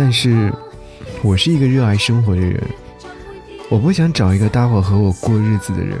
[0.00, 0.54] 但是，
[1.24, 2.62] 我是一个热爱生活的人，
[3.68, 5.98] 我不想找一个搭伙和我过日子的人，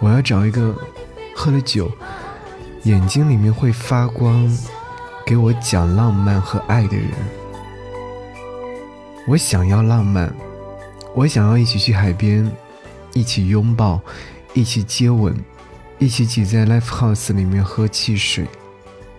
[0.00, 0.76] 我要找一个
[1.34, 1.90] 喝了酒，
[2.82, 4.54] 眼睛里面会发光，
[5.24, 7.08] 给我讲浪漫和爱的人。
[9.26, 10.30] 我想要浪漫，
[11.14, 12.46] 我想要一起去海边，
[13.14, 13.98] 一起拥抱，
[14.52, 15.34] 一起接吻，
[15.98, 18.46] 一起挤在 life house 里面喝汽水，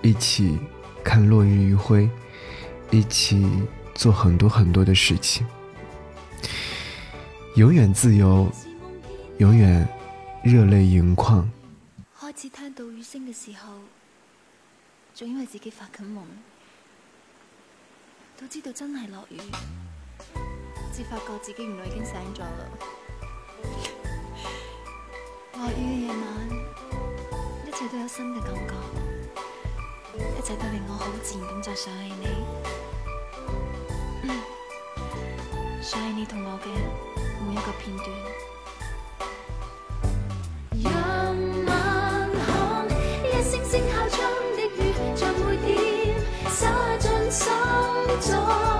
[0.00, 0.56] 一起
[1.02, 2.08] 看落日余晖，
[2.90, 3.46] 一起
[3.94, 5.46] 做很多很多的事情，
[7.54, 8.50] 永远自由，
[9.38, 9.86] 永远
[10.42, 11.50] 热泪盈眶。
[12.18, 13.74] 开始听到雨声嘅时候，
[15.14, 16.24] 仲以为自己发紧梦，
[18.38, 19.36] 都知道真系落雨。
[20.90, 22.48] 至发觉自己原来已经醒咗啦。
[25.54, 26.18] 落雨嘅夜晚，
[27.66, 28.72] 一切都有新嘅感觉，
[30.18, 32.26] 一切都令我好自然咁就想起你，
[35.82, 36.66] 想起你同我嘅
[37.46, 38.08] 每一个片段。
[40.82, 40.92] 让
[41.66, 41.70] 晚
[42.46, 42.46] 空，
[43.24, 44.16] 一声声敲窗
[44.56, 44.78] 的雨，
[45.16, 45.68] 像每点
[46.50, 46.60] 洒
[46.98, 47.42] 进心
[48.20, 48.77] 中。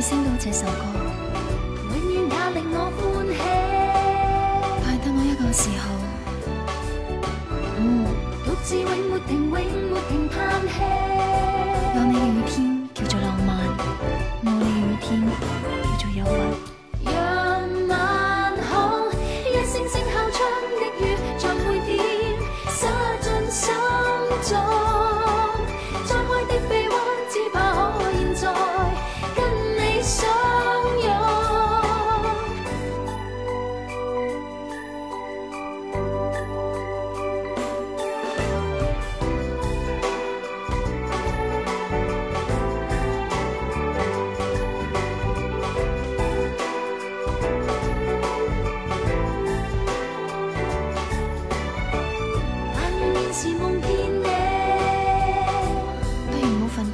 [0.00, 0.70] 声到这首歌，
[1.90, 3.34] 永远也令我欢喜。
[4.84, 5.84] 派得我一个时候，
[7.78, 7.82] 嗯，
[8.44, 9.54] 独自永没停，永没
[10.08, 10.34] 停叹
[10.68, 10.74] 气。
[11.94, 12.54] 有你嘅雨天
[12.94, 13.48] 叫做浪漫，
[14.44, 15.06] 冇你嘅雨天
[15.98, 16.30] 叫做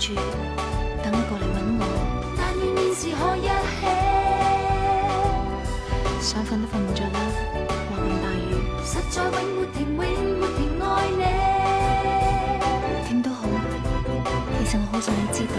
[0.03, 0.19] 忧郁。
[6.21, 7.19] 想瞓都瞓唔着啦，
[7.91, 8.51] 落咁大雨，
[8.85, 9.99] 实在永没停，永
[10.41, 11.23] 没停爱你。
[13.09, 13.41] 点都好，
[14.59, 15.52] 其实我好想你知道，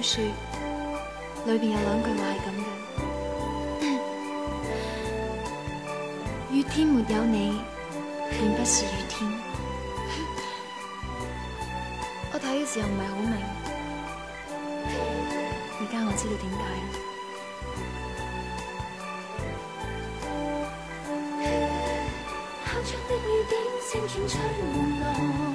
[0.00, 0.24] 说
[1.44, 2.64] 里边有两句话系咁嘅：
[6.50, 7.60] 雨天没有你，
[8.30, 9.30] 便不是雨天。
[12.32, 13.34] 我睇嘅时候唔系好明，
[15.80, 16.58] 而家我知道点解。
[24.28, 25.51] 窗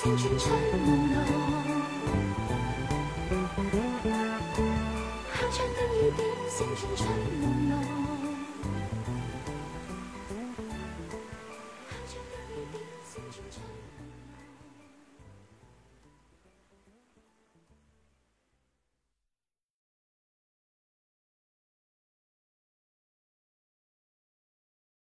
[0.00, 0.97] 千军吹。